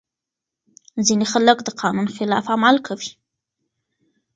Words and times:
ځينې 1.05 1.25
خلګ 1.33 1.57
د 1.63 1.69
قانون 1.81 2.07
خلاف 2.15 2.45
عمل 2.55 2.75
کوي. 2.87 3.11